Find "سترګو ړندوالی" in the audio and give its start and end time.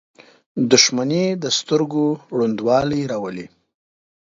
1.57-3.01